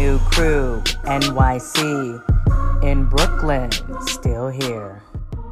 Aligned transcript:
new 0.00 0.18
crew, 0.20 0.80
NYC, 1.04 2.82
in 2.82 3.04
Brooklyn, 3.04 3.70
still 4.06 4.48
here. 4.48 5.02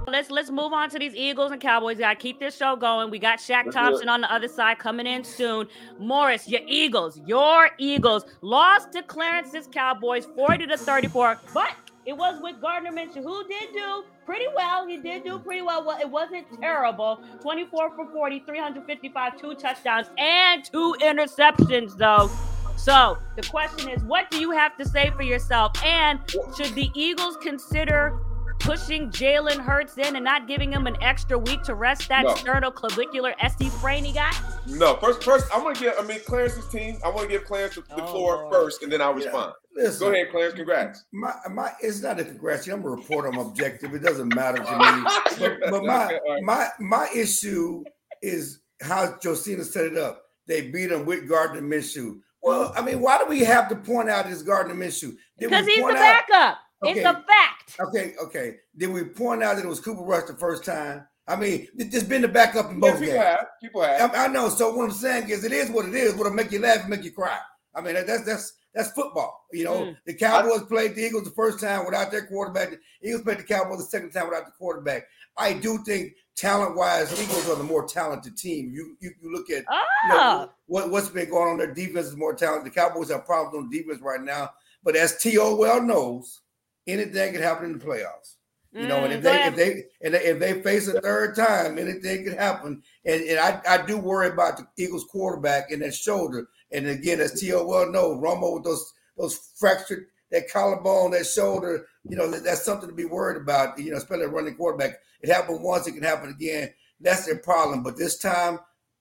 Let's 0.07 0.31
let's 0.31 0.51
move 0.51 0.73
on 0.73 0.89
to 0.89 0.99
these 0.99 1.15
Eagles 1.15 1.53
and 1.53 1.61
Cowboys. 1.61 1.99
We 1.99 2.01
gotta 2.01 2.19
keep 2.19 2.41
this 2.41 2.57
show 2.57 2.75
going. 2.75 3.11
We 3.11 3.19
got 3.19 3.41
Shaq 3.41 3.71
Thompson 3.71 4.09
on 4.09 4.23
the 4.23 4.33
other 4.33 4.49
side 4.49 4.79
coming 4.79 5.07
in 5.07 5.23
soon. 5.23 5.69
Morris, 5.99 6.49
your 6.49 6.63
Eagles, 6.67 7.21
your 7.27 7.69
Eagles 7.77 8.25
lost 8.41 8.93
to 8.93 9.03
Clarence's 9.03 9.69
Cowboys 9.71 10.27
40 10.35 10.67
to 10.69 10.79
34, 10.79 11.39
but 11.53 11.75
it 12.07 12.17
was 12.17 12.41
with 12.41 12.59
Gardner 12.59 12.91
Minshew, 12.91 13.23
who 13.23 13.47
did 13.47 13.75
do 13.75 14.05
pretty 14.25 14.47
well. 14.57 14.87
He 14.87 14.97
did 14.97 15.25
do 15.25 15.39
pretty 15.41 15.61
well. 15.61 15.85
Well, 15.85 16.01
it 16.01 16.09
wasn't 16.09 16.47
terrible. 16.59 17.21
24 17.43 17.91
for 17.95 18.11
40, 18.11 18.45
355, 18.47 19.39
two 19.39 19.55
touchdowns, 19.57 20.07
and 20.17 20.65
two 20.65 20.97
interceptions, 21.03 21.99
though. 21.99 22.31
So 22.79 23.19
the 23.37 23.43
question 23.43 23.91
is, 23.91 24.03
what 24.05 24.31
do 24.31 24.39
you 24.39 24.53
have 24.53 24.77
to 24.79 24.87
say 24.87 25.11
for 25.11 25.23
yourself? 25.23 25.73
And 25.85 26.21
should 26.57 26.75
the 26.75 26.91
Eagles 26.95 27.37
consider 27.43 28.19
pushing 28.61 29.11
Jalen 29.11 29.59
Hurts 29.59 29.99
in 29.99 30.15
and 30.15 30.25
not 30.25 30.47
giving 30.47 30.73
him 30.73 30.87
an 30.87 30.97
extra 31.03 31.37
week 31.39 31.63
to 31.65 31.75
rest 31.75 32.09
that 32.09 32.23
no. 32.23 32.35
sternoclavicular 32.35 33.35
SC 33.51 33.73
sprain 33.77 34.05
he 34.05 34.13
got? 34.13 34.35
No, 34.67 34.97
first, 34.97 35.25
first, 35.25 35.47
I'm 35.53 35.63
gonna 35.65 35.79
give. 35.79 35.95
I 35.99 36.05
mean, 36.05 36.21
Clarence's 36.25 36.69
team. 36.69 36.99
I 37.05 37.09
want 37.09 37.23
to 37.23 37.29
give 37.29 37.45
Clarence 37.45 37.75
the, 37.75 37.83
the 37.83 38.05
oh, 38.05 38.07
floor 38.07 38.37
Lord. 38.37 38.53
first, 38.53 38.83
and 38.83 38.93
then 38.93 39.03
I'll 39.03 39.15
respond. 39.15 39.55
Yeah. 39.77 39.85
Listen, 39.85 40.09
Go 40.09 40.15
ahead, 40.15 40.31
Clarence. 40.31 40.55
Congrats. 40.55 41.05
My, 41.13 41.35
my, 41.51 41.73
it's 41.81 42.03
not 42.03 42.21
a 42.21 42.25
congrats. 42.25 42.67
I'm 42.69 42.85
a 42.85 42.89
reporter. 42.89 43.29
I'm 43.29 43.39
objective. 43.39 43.95
It 43.95 44.03
doesn't 44.03 44.35
matter 44.35 44.59
to 44.59 44.79
me. 44.79 45.11
but, 45.61 45.71
but 45.71 45.85
my, 45.85 46.19
my, 46.43 46.69
my 46.81 47.09
issue 47.15 47.85
is 48.23 48.61
how 48.81 49.17
Josina 49.23 49.65
set 49.65 49.87
it 49.87 49.97
up. 49.97 50.23
They 50.47 50.71
beat 50.71 50.91
him 50.91 51.05
with 51.05 51.29
Gardner 51.29 51.61
Minshew. 51.61 52.21
Well, 52.43 52.73
I 52.77 52.83
mean, 52.83 53.01
why 53.01 53.19
do 53.19 53.27
we 53.27 53.41
have 53.41 53.69
to 53.69 53.77
point 53.77 54.09
out 54.09 54.27
his 54.27 54.43
Gardner 54.43 54.75
Minshew? 54.75 55.17
Because 55.39 55.67
he's 55.67 55.85
the 55.85 55.93
backup. 55.93 56.59
Okay. 56.85 57.01
It's 57.01 57.09
a 57.09 57.15
fact. 57.15 57.77
Okay, 57.81 58.15
okay. 58.23 58.57
Did 58.77 58.91
we 58.91 59.05
point 59.05 59.43
out 59.43 59.57
that 59.57 59.65
it 59.65 59.69
was 59.69 59.81
Cooper 59.81 60.03
Rush 60.03 60.29
the 60.29 60.35
first 60.35 60.65
time? 60.65 61.07
I 61.27 61.37
mean, 61.37 61.69
there's 61.75 62.05
been 62.05 62.23
the 62.23 62.29
backup 62.29 62.71
in 62.71 62.81
both 62.81 62.95
yeah, 62.95 62.99
people 63.01 63.13
games. 63.13 63.25
Have. 63.25 63.47
People 63.61 63.83
have. 63.83 64.15
I, 64.15 64.25
I, 64.25 64.29
know. 64.29 64.49
So 64.49 64.75
what 64.75 64.85
I'm 64.85 64.93
saying 64.93 65.29
is, 65.29 65.45
it 65.45 65.53
is 65.53 65.71
what 65.71 65.87
it 65.87 65.95
is. 65.95 66.15
What'll 66.15 66.33
make 66.33 66.53
you 66.53 66.61
laugh, 66.61 66.89
make 66.89 67.05
you 67.05 67.13
cry. 67.13 67.39
I 67.75 67.81
mean, 67.81 67.95
that's 67.95 68.25
that's 68.25 68.55
that's 68.75 68.93
football. 68.93 69.47
You 69.53 69.65
know, 69.65 69.79
mm. 69.81 69.97
the 70.07 70.15
Cowboys 70.15 70.63
I, 70.63 70.69
played 70.69 70.95
the 70.95 71.03
Eagles 71.03 71.25
the 71.25 71.31
first 71.31 71.61
time 71.61 71.85
without 71.85 72.11
their 72.11 72.27
quarterback. 72.27 72.71
The 72.71 72.79
Eagles 73.09 73.23
played 73.23 73.39
the 73.39 73.43
Cowboys 73.43 73.79
the 73.79 73.85
second 73.85 74.11
time 74.13 74.29
without 74.29 74.47
the 74.47 74.53
quarterback. 74.53 75.03
I 75.37 75.53
do 75.53 75.79
think 75.85 76.13
talent-wise, 76.39 77.13
Eagles 77.21 77.49
are 77.49 77.57
the 77.57 77.65
more 77.65 77.87
talented 77.87 78.37
team. 78.37 78.71
You 78.73 78.97
you, 79.01 79.11
you 79.21 79.33
look 79.33 79.51
at 79.51 79.65
oh. 79.71 79.85
you 80.05 80.09
know, 80.11 80.21
ah. 80.21 80.49
what, 80.67 80.91
what's 80.91 81.09
been 81.09 81.29
going 81.29 81.51
on. 81.51 81.59
Their 81.59 81.75
defense 81.75 82.07
is 82.07 82.17
more 82.17 82.35
talented. 82.35 82.73
The 82.73 82.75
Cowboys 82.75 83.11
have 83.11 83.27
problems 83.27 83.57
on 83.57 83.71
defense 83.71 84.01
right 84.01 84.23
now. 84.23 84.51
But 84.85 84.97
as 84.97 85.19
T.O. 85.19 85.57
well 85.57 85.83
knows, 85.83 86.41
anything 86.87 87.33
can 87.33 87.43
happen 87.43 87.67
in 87.67 87.79
the 87.79 87.85
playoffs. 87.85 88.37
You 88.73 88.87
know, 88.87 89.05
and 89.05 89.13
if 89.13 89.21
mm, 89.21 89.23
they 89.23 89.45
if 89.45 89.57
they 89.57 89.85
and 90.03 90.15
if 90.15 90.39
they 90.39 90.63
face 90.63 90.89
a 90.89 91.01
third 91.01 91.35
time, 91.35 91.79
anything 91.79 92.25
can 92.25 92.37
happen. 92.37 92.83
And, 93.05 93.23
and 93.23 93.39
I, 93.41 93.61
I 93.67 93.85
do 93.85 93.97
worry 93.97 94.29
about 94.29 94.59
the 94.59 94.67
Eagles 94.77 95.07
quarterback 95.11 95.71
and 95.71 95.83
that 95.83 95.95
shoulder. 95.95 96.49
And 96.71 96.87
again, 96.87 97.21
as 97.21 97.41
T.O. 97.41 97.67
well 97.67 97.91
knows, 97.91 98.19
Romo 98.19 98.55
with 98.55 98.65
those 98.65 98.93
those 99.17 99.53
fractured 99.57 100.07
that 100.31 100.51
collarbone, 100.51 101.11
that 101.13 101.27
shoulder, 101.27 101.87
you 102.09 102.17
know, 102.17 102.31
that, 102.31 102.45
that's 102.45 102.65
something 102.65 102.89
to 102.89 102.95
be 102.95 103.05
worried 103.05 103.41
about, 103.41 103.79
you 103.79 103.91
know, 103.91 103.97
especially 103.97 104.25
a 104.25 104.29
running 104.29 104.55
quarterback. 104.55 104.99
It 105.21 105.31
happened 105.31 105.63
once, 105.63 105.87
it 105.87 105.93
can 105.93 106.03
happen 106.03 106.31
again. 106.31 106.73
That's 107.01 107.27
their 107.27 107.39
problem. 107.39 107.83
But 107.83 107.97
this 107.97 108.19
time, 108.19 108.59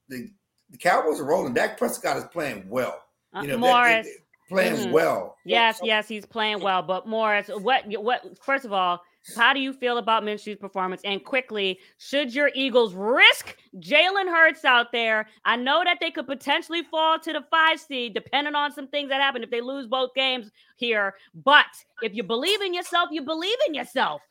the, 0.10 0.30
the 0.70 0.78
Cowboys 0.78 1.20
are 1.20 1.26
rolling. 1.26 1.54
Dak 1.54 1.78
Prescott 1.78 2.18
is 2.18 2.26
playing 2.26 2.70
well. 2.70 3.04
Uh, 3.34 3.42
you 3.42 3.48
know, 3.50 3.58
Morris. 3.58 4.08
Playing 4.48 4.76
mm-hmm. 4.76 4.92
well. 4.92 5.38
Yes, 5.46 5.80
yes, 5.84 6.08
he's 6.08 6.26
playing 6.26 6.62
well. 6.62 6.82
But 6.82 7.08
Morris, 7.08 7.50
what 7.50 7.84
what 7.88 8.38
first 8.44 8.66
of 8.66 8.74
all, 8.74 9.02
how 9.36 9.54
do 9.54 9.60
you 9.60 9.74
feel 9.74 9.98
about 9.98 10.24
Minshew's 10.24 10.58
performance? 10.58 11.02
And 11.04 11.24
quickly, 11.24 11.80
should 11.98 12.34
your 12.34 12.50
Eagles 12.54 12.94
risk 12.94 13.58
Jalen 13.78 14.28
Hurts 14.28 14.64
out 14.66 14.92
there? 14.92 15.28
I 15.46 15.56
know 15.56 15.84
that 15.84 15.98
they 16.00 16.12
could 16.12 16.28
potentially 16.28 16.84
fall 16.84 17.20
to 17.20 17.34
the 17.34 17.44
five 17.50 17.80
seed, 17.80 18.14
depending 18.14 18.56
on 18.56 18.72
some 18.72 18.88
things 18.88 19.10
that 19.10 19.22
happen 19.22 19.44
if 19.44 19.50
they 19.50 19.62
lose 19.62 19.88
both 19.88 20.14
games 20.14 20.50
here. 20.78 21.16
But 21.34 21.66
if 22.02 22.16
you 22.16 22.24
believe 22.24 22.62
in 22.62 22.74
yourself, 22.74 23.10
you 23.12 23.22
believe 23.22 23.58
in 23.68 23.74
yourself. 23.74 24.22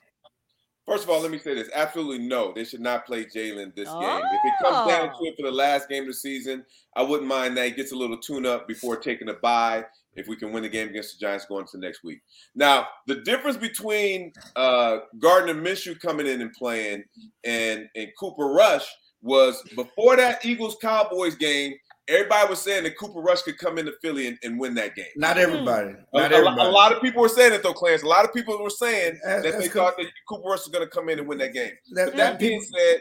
First 0.86 1.04
of 1.04 1.10
all, 1.10 1.20
let 1.20 1.30
me 1.30 1.38
say 1.38 1.54
this: 1.54 1.68
absolutely 1.74 2.26
no, 2.26 2.52
they 2.54 2.64
should 2.64 2.80
not 2.80 3.06
play 3.06 3.24
Jalen 3.24 3.74
this 3.74 3.88
oh. 3.90 4.00
game. 4.00 4.22
If 4.24 4.40
it 4.44 4.64
comes 4.64 4.88
down 4.88 5.08
to 5.08 5.24
it 5.24 5.34
for 5.36 5.46
the 5.46 5.54
last 5.54 5.88
game 5.88 6.04
of 6.04 6.08
the 6.08 6.14
season, 6.14 6.64
I 6.94 7.02
wouldn't 7.02 7.28
mind 7.28 7.56
that. 7.56 7.66
He 7.66 7.72
gets 7.72 7.92
a 7.92 7.96
little 7.96 8.18
tune-up 8.18 8.68
before 8.68 8.96
taking 8.96 9.28
a 9.28 9.34
bye 9.34 9.84
if 10.14 10.28
we 10.28 10.36
can 10.36 10.52
win 10.52 10.62
the 10.62 10.68
game 10.68 10.88
against 10.88 11.18
the 11.18 11.26
Giants 11.26 11.44
going 11.46 11.66
to 11.66 11.78
next 11.78 12.02
week. 12.02 12.20
Now, 12.54 12.86
the 13.06 13.16
difference 13.16 13.56
between 13.56 14.32
uh, 14.54 14.98
Gardner 15.18 15.54
Minshew 15.54 16.00
coming 16.00 16.26
in 16.26 16.40
and 16.40 16.52
playing 16.52 17.04
and, 17.44 17.86
and 17.94 18.08
Cooper 18.18 18.46
Rush 18.46 18.86
was 19.22 19.62
before 19.74 20.16
that 20.16 20.44
Eagles 20.44 20.76
Cowboys 20.80 21.34
game, 21.34 21.74
everybody 22.08 22.48
was 22.48 22.60
saying 22.60 22.84
that 22.84 22.96
Cooper 22.98 23.20
Rush 23.20 23.42
could 23.42 23.58
come 23.58 23.78
into 23.78 23.92
Philly 24.02 24.28
and, 24.28 24.38
and 24.42 24.58
win 24.58 24.74
that 24.74 24.94
game. 24.94 25.06
Not 25.16 25.38
everybody. 25.38 25.94
Not 26.12 26.32
a, 26.32 26.36
everybody. 26.36 26.60
A, 26.60 26.64
a, 26.64 26.70
lot 26.70 26.92
of 26.92 27.02
people 27.02 27.22
were 27.22 27.28
saying 27.28 27.52
it 27.52 27.62
though, 27.62 27.72
Clarence. 27.72 28.02
A 28.02 28.08
lot 28.08 28.24
of 28.24 28.32
people 28.32 28.60
were 28.62 28.70
saying 28.70 29.18
that 29.24 29.42
they 29.42 29.68
thought 29.68 29.96
that 29.96 30.06
Cooper 30.28 30.48
Rush 30.48 30.60
was 30.60 30.68
going 30.68 30.84
to 30.84 30.90
come 30.90 31.08
in 31.08 31.18
and 31.18 31.28
win 31.28 31.38
that 31.38 31.52
game. 31.52 31.72
That, 31.92 32.06
but 32.06 32.16
that 32.16 32.38
being 32.38 32.60
said, 32.60 33.00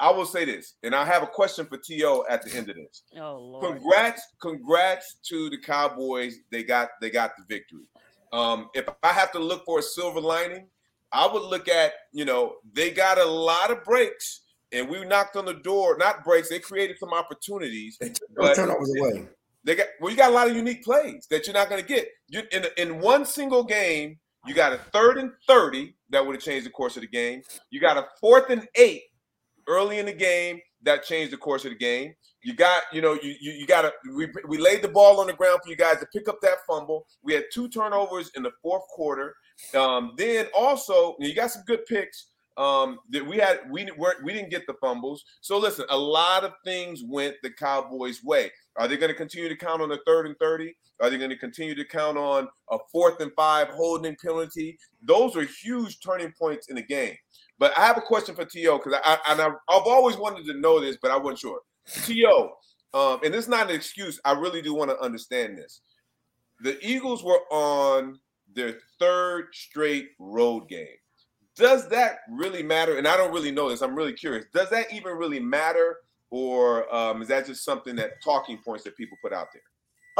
I 0.00 0.10
will 0.10 0.26
say 0.26 0.44
this, 0.44 0.74
and 0.82 0.96
I 0.96 1.04
have 1.04 1.22
a 1.22 1.28
question 1.28 1.64
for 1.66 1.76
T.O. 1.76 2.24
at 2.28 2.42
the 2.42 2.56
end 2.56 2.68
of 2.68 2.74
this. 2.74 3.02
Oh 3.16 3.38
Lord! 3.38 3.64
Congrats, 3.64 4.22
congrats 4.40 5.18
to 5.28 5.48
the 5.48 5.58
Cowboys. 5.58 6.38
They 6.50 6.64
got 6.64 6.88
they 7.00 7.08
got 7.08 7.32
the 7.36 7.44
victory. 7.48 7.84
Um, 8.32 8.68
if 8.74 8.88
I 9.04 9.12
have 9.12 9.30
to 9.32 9.38
look 9.38 9.64
for 9.64 9.78
a 9.78 9.82
silver 9.82 10.20
lining, 10.20 10.66
I 11.12 11.30
would 11.32 11.44
look 11.44 11.68
at 11.68 11.92
you 12.12 12.24
know 12.24 12.56
they 12.72 12.90
got 12.90 13.18
a 13.18 13.24
lot 13.24 13.70
of 13.70 13.84
breaks, 13.84 14.40
and 14.72 14.88
we 14.88 15.04
knocked 15.04 15.36
on 15.36 15.44
the 15.44 15.54
door. 15.54 15.96
Not 15.98 16.24
breaks. 16.24 16.48
They 16.48 16.58
created 16.58 16.98
some 16.98 17.12
opportunities. 17.12 17.98
But 18.36 18.54
turnovers 18.54 18.92
away. 18.98 19.28
They 19.64 19.76
got 19.76 19.86
well. 20.00 20.10
You 20.10 20.16
got 20.16 20.30
a 20.30 20.34
lot 20.34 20.50
of 20.50 20.56
unique 20.56 20.82
plays 20.82 21.26
that 21.30 21.46
you're 21.46 21.54
not 21.54 21.68
going 21.68 21.80
to 21.80 21.86
get. 21.86 22.08
You, 22.28 22.42
in 22.50 22.66
in 22.76 23.00
one 23.00 23.24
single 23.24 23.62
game, 23.62 24.18
you 24.46 24.54
got 24.54 24.72
a 24.72 24.78
third 24.92 25.18
and 25.18 25.30
thirty 25.46 25.94
that 26.10 26.24
would 26.24 26.34
have 26.34 26.42
changed 26.42 26.66
the 26.66 26.70
course 26.70 26.96
of 26.96 27.02
the 27.02 27.08
game. 27.08 27.42
You 27.70 27.80
got 27.80 27.96
a 27.96 28.06
fourth 28.20 28.50
and 28.50 28.66
eight 28.74 29.02
early 29.68 29.98
in 29.98 30.06
the 30.06 30.12
game 30.12 30.60
that 30.82 31.04
changed 31.04 31.32
the 31.32 31.36
course 31.36 31.64
of 31.64 31.70
the 31.70 31.78
game. 31.78 32.14
You 32.42 32.54
got, 32.54 32.82
you 32.92 33.00
know, 33.00 33.12
you 33.12 33.36
you, 33.40 33.52
you 33.52 33.66
got 33.66 33.82
to. 33.82 33.92
We, 34.12 34.26
we 34.48 34.58
laid 34.58 34.82
the 34.82 34.88
ball 34.88 35.20
on 35.20 35.28
the 35.28 35.32
ground 35.32 35.60
for 35.62 35.70
you 35.70 35.76
guys 35.76 36.00
to 36.00 36.06
pick 36.12 36.28
up 36.28 36.40
that 36.42 36.58
fumble. 36.68 37.06
We 37.22 37.34
had 37.34 37.44
two 37.52 37.68
turnovers 37.68 38.32
in 38.34 38.42
the 38.42 38.50
fourth 38.60 38.82
quarter. 38.88 39.36
Um, 39.76 40.14
then 40.16 40.46
also, 40.56 41.14
you 41.20 41.36
got 41.36 41.52
some 41.52 41.62
good 41.68 41.86
picks. 41.86 42.31
Um, 42.56 42.98
that 43.10 43.26
we 43.26 43.38
had 43.38 43.60
we 43.70 43.88
weren't 43.96 44.22
we 44.22 44.32
didn't 44.32 44.50
get 44.50 44.66
the 44.66 44.74
fumbles. 44.74 45.24
So 45.40 45.58
listen, 45.58 45.86
a 45.88 45.96
lot 45.96 46.44
of 46.44 46.52
things 46.64 47.02
went 47.06 47.36
the 47.42 47.50
Cowboys' 47.50 48.22
way. 48.22 48.50
Are 48.76 48.86
they 48.86 48.96
going 48.96 49.10
to 49.10 49.16
continue 49.16 49.48
to 49.48 49.56
count 49.56 49.80
on 49.80 49.88
the 49.88 50.00
third 50.06 50.26
and 50.26 50.36
thirty? 50.38 50.74
Are 51.00 51.10
they 51.10 51.18
going 51.18 51.30
to 51.30 51.36
continue 51.36 51.74
to 51.74 51.84
count 51.84 52.18
on 52.18 52.48
a 52.70 52.78
fourth 52.90 53.20
and 53.20 53.32
five 53.34 53.68
holding 53.68 54.16
penalty? 54.22 54.78
Those 55.02 55.36
are 55.36 55.44
huge 55.44 55.98
turning 56.00 56.32
points 56.38 56.68
in 56.68 56.76
the 56.76 56.82
game. 56.82 57.16
But 57.58 57.76
I 57.76 57.86
have 57.86 57.96
a 57.96 58.02
question 58.02 58.34
for 58.34 58.44
T.O. 58.44 58.78
because 58.78 58.98
I, 59.04 59.18
I, 59.26 59.32
I've, 59.32 59.52
I've 59.68 59.86
always 59.86 60.16
wanted 60.16 60.46
to 60.46 60.58
know 60.58 60.80
this, 60.80 60.96
but 61.00 61.10
I 61.10 61.16
wasn't 61.16 61.40
sure. 61.40 61.60
T.O., 62.04 62.52
um, 62.94 63.20
and 63.24 63.32
this 63.32 63.44
is 63.44 63.48
not 63.48 63.70
an 63.70 63.74
excuse. 63.74 64.20
I 64.24 64.32
really 64.32 64.62
do 64.62 64.74
want 64.74 64.90
to 64.90 65.00
understand 65.00 65.56
this. 65.56 65.80
The 66.60 66.78
Eagles 66.86 67.24
were 67.24 67.40
on 67.50 68.18
their 68.54 68.78
third 68.98 69.48
straight 69.52 70.10
road 70.18 70.68
game. 70.68 70.86
Does 71.56 71.88
that 71.88 72.20
really 72.30 72.62
matter? 72.62 72.96
And 72.96 73.06
I 73.06 73.16
don't 73.16 73.32
really 73.32 73.50
know 73.50 73.68
this. 73.68 73.82
I'm 73.82 73.94
really 73.94 74.14
curious. 74.14 74.46
Does 74.54 74.70
that 74.70 74.92
even 74.92 75.16
really 75.16 75.40
matter, 75.40 75.98
or 76.30 76.92
um, 76.94 77.20
is 77.20 77.28
that 77.28 77.46
just 77.46 77.64
something 77.64 77.94
that 77.96 78.22
talking 78.22 78.58
points 78.58 78.84
that 78.84 78.96
people 78.96 79.18
put 79.22 79.32
out 79.32 79.48
there? 79.52 79.62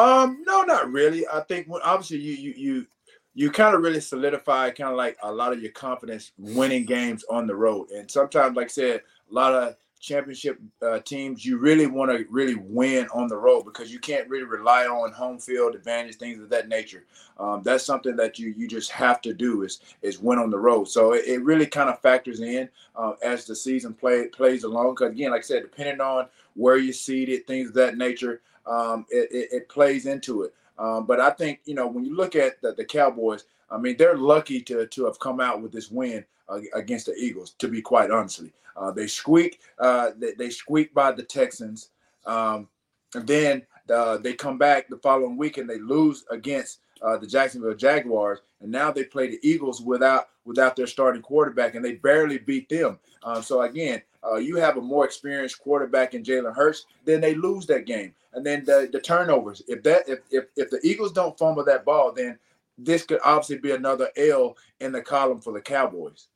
Um, 0.04 0.42
no, 0.47 0.62
not 0.62 0.91
really. 0.91 1.26
I 1.26 1.41
think 1.41 1.69
when, 1.69 1.82
obviously 1.82 2.19
you 2.19 2.34
you 2.34 2.54
you 2.57 2.86
you 3.34 3.51
kind 3.51 3.74
of 3.74 3.83
really 3.83 4.01
solidify 4.01 4.71
kind 4.71 4.91
of 4.91 4.97
like 4.97 5.16
a 5.22 5.33
lot 5.33 5.53
of 5.53 5.62
your 5.62 5.72
confidence 5.72 6.33
winning 6.36 6.84
games 6.84 7.24
on 7.30 7.47
the 7.47 7.54
road. 7.54 7.91
And 7.91 8.10
sometimes, 8.10 8.57
like 8.57 8.66
I 8.66 8.68
said, 8.68 9.01
a 9.30 9.34
lot 9.34 9.54
of 9.54 9.77
championship 10.03 10.60
uh, 10.83 10.99
teams, 10.99 11.47
you 11.47 11.57
really 11.57 11.87
want 11.87 12.10
to 12.10 12.27
really 12.28 12.57
win 12.57 13.07
on 13.15 13.28
the 13.28 13.37
road 13.37 13.63
because 13.63 13.93
you 13.93 14.01
can't 14.01 14.28
really 14.28 14.45
rely 14.45 14.84
on 14.84 15.13
home 15.13 15.39
field 15.39 15.75
advantage, 15.75 16.16
things 16.16 16.43
of 16.43 16.51
that 16.51 16.69
nature. 16.69 17.04
Um, 17.39 17.63
that's 17.63 17.84
something 17.84 18.16
that 18.16 18.39
you 18.39 18.53
you 18.57 18.69
just 18.69 18.91
have 18.91 19.22
to 19.22 19.33
do 19.33 19.63
is 19.63 19.81
is 20.03 20.19
win 20.19 20.39
on 20.39 20.51
the 20.51 20.59
road. 20.59 20.89
So 20.89 21.15
it, 21.15 21.25
it 21.27 21.43
really 21.43 21.66
kind 21.66 21.89
of 21.89 22.01
factors 22.01 22.41
in 22.41 22.69
uh, 22.97 23.13
as 23.22 23.47
the 23.47 23.57
season 23.57 23.95
play 23.95 24.27
plays 24.27 24.65
along. 24.65 24.95
Because 24.95 25.13
again, 25.13 25.31
like 25.31 25.41
I 25.41 25.43
said, 25.43 25.63
depending 25.63 26.01
on 26.01 26.27
where 26.55 26.77
you're 26.77 26.93
seated, 26.93 27.47
things 27.47 27.69
of 27.69 27.75
that 27.75 27.97
nature, 27.97 28.43
um, 28.66 29.07
it, 29.09 29.31
it, 29.31 29.48
it 29.53 29.69
plays 29.69 30.07
into 30.07 30.43
it. 30.43 30.55
Um, 30.78 31.07
but 31.07 31.21
I 31.21 31.31
think 31.31 31.60
you 31.65 31.75
know 31.75 31.87
when 31.87 32.05
you 32.05 32.16
look 32.16 32.34
at 32.34 32.60
the, 32.60 32.72
the, 32.72 32.84
Cowboys, 32.84 33.45
I 33.72 33.78
mean 33.78 33.97
they're 33.97 34.16
lucky 34.16 34.60
to 34.63 34.86
to 34.86 35.04
have 35.07 35.19
come 35.19 35.41
out 35.41 35.63
with 35.63 35.72
this 35.72 35.91
win 35.91 36.24
uh, 36.48 36.60
against 36.74 37.07
the 37.07 37.15
Eagles. 37.15 37.54
To 37.59 37.69
be 37.69 37.83
quite 37.83 38.10
honestly, 38.10 38.53
uh, 38.77 38.91
they 38.91 39.07
squeak 39.07 39.60
uh, 39.78 40.10
they, 40.19 40.33
they 40.33 40.51
squeak 40.51 40.92
by 40.95 41.13
the 41.13 41.22
Texans. 41.22 41.91
Um, 42.27 42.69
and 43.15 43.27
then 43.27 43.63
uh, 43.92 44.19
they 44.19 44.33
come 44.33 44.59
back 44.59 44.89
the 44.89 44.97
following 44.98 45.36
week 45.36 45.59
and 45.59 45.69
they 45.69 45.78
lose 45.78 46.24
against 46.30 46.80
uh, 47.03 47.16
the 47.16 47.27
Jacksonville 47.27 47.74
Jaguars, 47.74 48.41
and 48.60 48.71
now 48.71 48.92
they 48.92 49.04
play 49.04 49.28
the 49.28 49.41
Eagles 49.42 49.80
without 49.80 50.28
without 50.45 50.77
their 50.77 50.86
starting 50.86 51.22
quarterback, 51.22 51.74
and 51.74 51.84
they 51.84 51.95
barely 51.95 52.39
beat 52.39 52.69
them. 52.69 52.98
Uh, 53.22 53.41
so 53.41 53.63
again, 53.63 54.03
uh, 54.24 54.36
you 54.36 54.57
have 54.57 54.77
a 54.77 54.80
more 54.80 55.04
experienced 55.04 55.60
quarterback 55.60 56.15
in 56.15 56.22
Jalen 56.22 56.54
Hurts, 56.54 56.86
then 57.04 57.21
they 57.21 57.34
lose 57.34 57.66
that 57.66 57.86
game, 57.86 58.15
and 58.34 58.47
then 58.47 58.65
the, 58.65 58.89
the 58.92 59.01
turnovers. 59.01 59.63
If 59.66 59.83
that 59.83 60.09
if, 60.09 60.21
if 60.30 60.45
if 60.57 60.71
the 60.71 60.80
Eagles 60.84 61.13
don't 61.13 61.36
fumble 61.39 61.65
that 61.65 61.84
ball, 61.84 62.13
then 62.13 62.39
this 62.78 63.04
could 63.04 63.21
obviously 63.24 63.59
be 63.59 63.72
another 63.72 64.09
L 64.16 64.57
in 64.80 64.92
the 64.92 65.03
column 65.03 65.41
for 65.41 65.53
the 65.53 65.60
Cowboys. 65.60 66.28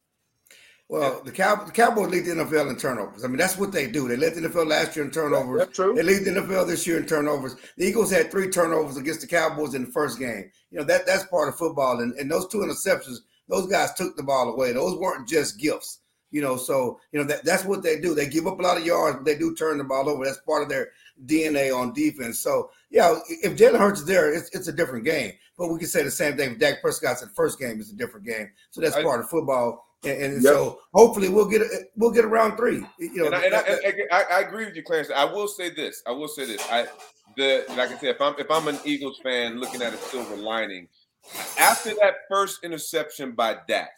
Well, 0.88 1.20
the, 1.24 1.32
Cow- 1.32 1.64
the 1.64 1.72
Cowboys 1.72 2.10
lead 2.10 2.26
the 2.26 2.32
NFL 2.32 2.70
in 2.70 2.76
turnovers. 2.76 3.24
I 3.24 3.28
mean, 3.28 3.38
that's 3.38 3.58
what 3.58 3.72
they 3.72 3.90
do. 3.90 4.06
They 4.06 4.16
led 4.16 4.34
the 4.34 4.42
NFL 4.42 4.68
last 4.68 4.94
year 4.94 5.04
in 5.04 5.10
turnovers. 5.10 5.58
That's 5.58 5.74
true. 5.74 5.94
They 5.94 6.04
lead 6.04 6.24
the 6.24 6.30
NFL 6.30 6.68
this 6.68 6.86
year 6.86 6.98
in 6.98 7.06
turnovers. 7.06 7.56
The 7.76 7.86
Eagles 7.86 8.12
had 8.12 8.30
three 8.30 8.48
turnovers 8.50 8.96
against 8.96 9.20
the 9.20 9.26
Cowboys 9.26 9.74
in 9.74 9.86
the 9.86 9.90
first 9.90 10.20
game. 10.20 10.48
You 10.70 10.78
know, 10.78 10.84
that 10.84 11.04
that's 11.04 11.24
part 11.24 11.48
of 11.48 11.56
football. 11.56 11.98
And, 12.00 12.14
and 12.14 12.30
those 12.30 12.46
two 12.46 12.58
interceptions, 12.58 13.16
those 13.48 13.66
guys 13.66 13.94
took 13.94 14.16
the 14.16 14.22
ball 14.22 14.48
away. 14.48 14.72
Those 14.72 14.96
weren't 14.96 15.28
just 15.28 15.58
gifts. 15.58 16.00
You 16.30 16.42
know, 16.42 16.56
so 16.56 17.00
you 17.12 17.20
know 17.20 17.26
that 17.26 17.44
that's 17.44 17.64
what 17.64 17.82
they 17.82 18.00
do. 18.00 18.14
They 18.14 18.28
give 18.28 18.46
up 18.46 18.58
a 18.58 18.62
lot 18.62 18.76
of 18.76 18.84
yards, 18.84 19.16
but 19.16 19.24
they 19.24 19.38
do 19.38 19.54
turn 19.54 19.78
the 19.78 19.84
ball 19.84 20.08
over. 20.08 20.24
That's 20.24 20.40
part 20.40 20.62
of 20.62 20.68
their 20.68 20.90
DNA 21.24 21.74
on 21.74 21.92
defense. 21.92 22.38
So 22.40 22.70
yeah, 22.90 23.18
if 23.28 23.56
Jalen 23.56 23.78
Hurts 23.78 24.00
is 24.00 24.06
there, 24.06 24.32
it's, 24.34 24.50
it's 24.54 24.68
a 24.68 24.72
different 24.72 25.04
game. 25.04 25.32
But 25.56 25.68
we 25.72 25.78
can 25.78 25.88
say 25.88 26.02
the 26.02 26.10
same 26.10 26.36
thing. 26.36 26.52
If 26.52 26.58
Dak 26.58 26.82
Prescott's 26.82 27.22
in 27.22 27.28
the 27.28 27.34
first 27.34 27.58
game, 27.58 27.80
it's 27.80 27.90
a 27.90 27.96
different 27.96 28.26
game. 28.26 28.50
So 28.70 28.80
that's 28.80 28.96
I- 28.96 29.02
part 29.02 29.20
of 29.20 29.30
football. 29.30 29.84
And, 30.04 30.22
and 30.22 30.42
Yep. 30.42 30.52
so 30.52 30.78
hopefully 30.92 31.30
we'll 31.30 31.48
get 31.48 31.62
a, 31.62 31.68
we'll 31.96 32.10
get 32.10 32.26
around 32.26 32.58
three. 32.58 32.86
You 32.98 33.10
know, 33.16 33.26
and, 33.26 33.34
I, 33.34 33.42
and, 33.44 33.52
that- 33.54 33.66
that- 33.66 33.84
and 33.84 33.94
I, 34.12 34.24
I 34.30 34.40
agree 34.40 34.66
with 34.66 34.76
you, 34.76 34.82
Clarence. 34.82 35.10
I 35.14 35.24
will 35.24 35.48
say 35.48 35.70
this. 35.70 36.02
I 36.06 36.10
will 36.12 36.28
say 36.28 36.44
this. 36.44 36.62
I 36.70 36.86
the 37.36 37.64
like 37.70 37.90
I 37.90 37.98
said, 37.98 38.10
if 38.14 38.20
I'm 38.20 38.34
if 38.38 38.50
I'm 38.50 38.68
an 38.68 38.78
Eagles 38.84 39.18
fan 39.22 39.58
looking 39.58 39.80
at 39.82 39.94
a 39.94 39.96
silver 39.96 40.36
lining, 40.36 40.86
after 41.58 41.90
that 42.00 42.14
first 42.30 42.62
interception 42.62 43.32
by 43.32 43.56
Dak, 43.66 43.90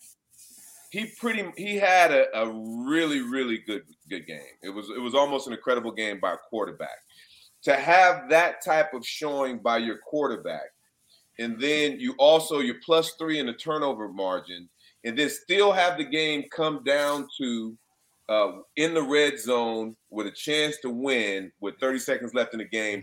he 0.91 1.06
pretty 1.21 1.44
he 1.56 1.76
had 1.76 2.11
a, 2.12 2.26
a 2.38 2.50
really 2.50 3.21
really 3.21 3.59
good 3.59 3.82
good 4.09 4.26
game. 4.26 4.41
It 4.62 4.71
was 4.71 4.88
it 4.91 5.00
was 5.00 5.14
almost 5.14 5.47
an 5.47 5.53
incredible 5.53 5.93
game 5.93 6.21
by 6.21 6.32
a 6.35 6.37
quarterback. 6.49 6.97
To 7.64 7.75
have 7.75 8.28
that 8.31 8.64
type 8.64 8.94
of 8.94 9.05
showing 9.05 9.58
by 9.58 9.78
your 9.78 9.99
quarterback, 9.99 10.70
and 11.38 11.58
then 11.60 11.99
you 11.99 12.14
also 12.19 12.60
you're 12.60 12.76
plus 12.84 13.14
three 13.19 13.38
in 13.40 13.46
the 13.46 13.52
turnover 13.52 14.08
margin, 14.08 14.69
and 15.05 15.19
then 15.19 15.28
still 15.28 15.72
have 15.72 15.99
the 15.99 16.05
game 16.05 16.44
come 16.55 16.82
down 16.84 17.26
to 17.38 17.76
uh, 18.28 18.52
in 18.76 18.94
the 18.94 19.02
red 19.02 19.38
zone 19.40 19.96
with 20.10 20.26
a 20.26 20.31
chance 20.31 20.76
to 20.82 20.90
win 20.90 21.50
with 21.60 21.78
30 21.81 21.99
seconds 21.99 22.34
left 22.34 22.52
in 22.52 22.58
the 22.58 22.64
game, 22.64 23.02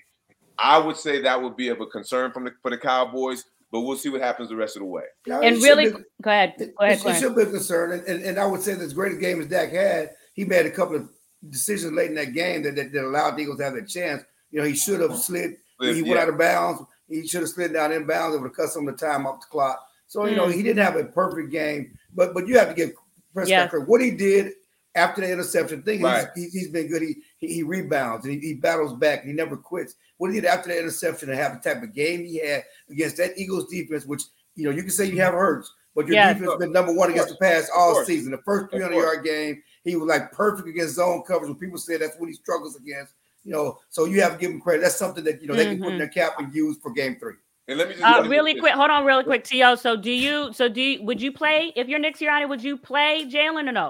I 0.58 0.78
would 0.78 0.98
say 0.98 1.22
that 1.22 1.42
would 1.42 1.58
be 1.58 1.70
of 1.70 1.82
a 1.82 1.86
concern 1.88 2.32
from 2.32 2.46
the, 2.46 2.52
for 2.62 2.72
the 2.72 2.78
Cowboys. 2.78 3.44
But 3.72 3.82
we'll 3.82 3.98
see 3.98 4.10
what 4.10 4.22
happens 4.22 4.50
the 4.50 4.56
rest 4.56 4.78
of 4.78 4.82
the 4.82 4.86
way. 4.86 5.04
Yeah, 5.26 5.40
And 5.42 5.62
really, 5.62 5.90
be- 5.92 5.98
go 6.22 6.30
ahead. 6.30 6.54
it, 6.60 6.76
Go 6.78 6.86
ahead, 6.86 6.98
it 6.98 7.02
Clarence. 7.02 7.20
should 7.22 7.36
be 7.36 7.42
a 7.42 7.46
concern. 7.48 7.92
And, 7.94 8.04
and, 8.08 8.24
and 8.24 8.40
I 8.40 8.46
would 8.46 8.62
say 8.62 8.74
that 8.76 8.82
as 8.84 8.94
great 8.94 9.20
game 9.20 9.42
as 9.42 9.48
Dak 9.48 9.72
had, 9.74 10.12
he 10.34 10.46
made 10.46 10.66
a 10.68 10.72
couple 10.72 10.96
of 10.96 11.10
decisions 11.50 11.92
late 11.92 12.10
in 12.10 12.16
that 12.16 12.34
game 12.34 12.62
that, 12.64 12.76
that, 12.76 12.94
that 12.94 13.04
allowed 13.04 13.32
the 13.36 13.42
Eagles 13.42 13.58
to 13.58 13.64
have 13.66 13.74
that 13.74 13.90
chance. 13.90 14.24
You 14.56 14.62
know, 14.62 14.68
he 14.68 14.74
should 14.74 15.02
have 15.02 15.18
slid. 15.18 15.58
He 15.82 16.02
went 16.02 16.08
Yeah. 16.08 16.22
out 16.22 16.30
of 16.30 16.38
bounds. 16.38 16.82
He 17.10 17.28
should 17.28 17.42
have 17.42 17.50
slid 17.50 17.74
down 17.74 17.92
in 17.92 18.08
bounds. 18.08 18.34
It 18.38 18.40
would 18.40 18.48
have 18.48 18.56
cut 18.56 18.70
some 18.70 18.88
of 18.88 18.98
the 18.98 19.06
time 19.06 19.28
off 19.28 19.42
the 19.42 19.48
clock. 19.48 19.86
So 20.08 20.26
you 20.28 20.38
know, 20.38 20.46
Mm. 20.48 20.54
he 20.54 20.64
didn't 20.64 20.82
have 20.82 20.96
a 20.96 21.04
perfect 21.04 21.52
game. 21.52 21.92
But 22.14 22.34
but 22.34 22.48
you 22.48 22.58
have 22.58 22.70
to 22.70 22.74
give 22.74 22.94
Prescott 23.34 23.50
Yeah. 23.50 23.68
credit. 23.68 23.90
What 23.90 24.00
he 24.00 24.12
did 24.12 24.54
after 24.96 25.20
the 25.20 25.30
interception 25.30 25.82
thing, 25.84 26.02
Right. 26.02 26.30
he's, 26.36 26.54
he, 26.54 26.60
he's 26.60 26.70
been 26.70 26.88
good. 26.88 27.02
He 27.02 27.22
he, 27.40 27.54
he 27.56 27.64
rebounds 27.64 28.24
and 28.24 28.34
he, 28.34 28.40
he 28.40 28.54
battles 28.54 28.94
back 28.94 29.20
and 29.24 29.30
he 29.30 29.36
never 29.36 29.58
quits. 29.58 29.96
What 30.20 30.32
he 30.34 30.40
did 30.40 30.46
after 30.48 30.70
the 30.70 30.80
interception 30.80 31.30
and 31.30 31.38
have 31.38 31.62
the 31.62 31.70
type 31.70 31.84
of 31.84 31.94
game 31.94 32.24
he 32.24 32.38
had 32.38 32.64
against 32.90 33.18
that 33.18 33.38
Eagles 33.38 33.70
defense, 33.70 34.06
which 34.06 34.22
you 34.56 34.64
know 34.64 34.72
you 34.74 34.84
can 34.84 34.92
say 34.92 35.04
you 35.04 35.20
have 35.20 35.34
hurts, 35.34 35.70
but 35.96 36.08
your 36.08 36.16
Yeah. 36.16 36.32
defense 36.32 36.52
has 36.52 36.60
been 36.60 36.72
number 36.72 36.94
one 36.94 37.12
against 37.12 37.28
the 37.28 37.36
pass 37.42 37.70
all 37.76 38.06
season. 38.06 38.32
The 38.32 38.38
first 38.46 38.72
300 38.72 38.96
yard 38.96 39.26
game, 39.26 39.62
he 39.84 39.98
was 39.98 40.08
like 40.08 40.32
perfect 40.32 40.70
against 40.70 40.96
zone 40.96 41.24
coverage. 41.28 41.50
When 41.50 41.60
people 41.60 41.78
say 41.78 41.98
that's 41.98 42.18
what 42.18 42.30
he 42.30 42.36
struggles 42.36 42.78
against, 42.78 43.12
you 43.46 43.52
know, 43.52 43.80
so 43.90 44.06
you 44.06 44.22
have 44.22 44.34
to 44.34 44.38
give 44.40 44.52
them 44.52 44.60
credit. 44.60 44.82
That's 44.82 44.96
something 44.96 45.24
that 45.24 45.42
you 45.42 45.48
know 45.48 45.54
they 45.54 45.66
can 45.66 45.80
put 45.80 45.94
in 45.94 45.98
their 46.00 46.08
cap 46.08 46.34
and 46.40 46.54
use 46.54 46.78
for 46.82 46.92
game 46.92 47.16
three. 47.18 47.36
And 47.68 47.78
let 47.80 47.88
me 47.90 47.96
just 47.96 48.06
Uh, 48.06 48.28
really 48.28 48.60
quick, 48.60 48.74
hold 48.74 48.92
on, 48.92 49.06
really 49.06 49.24
quick, 49.24 49.44
To. 49.46 49.78
So, 49.78 49.96
do 49.96 50.12
you? 50.12 50.52
So, 50.54 50.68
do 50.68 50.82
you? 50.82 51.04
Would 51.04 51.22
you 51.22 51.32
play 51.32 51.72
if 51.76 51.88
you're 51.88 52.00
Nick 52.00 52.18
Sirianni? 52.18 52.50
Would 52.50 52.64
you 52.64 52.78
play 52.78 53.26
Jalen 53.26 53.70
or 53.70 53.72
no? 53.72 53.88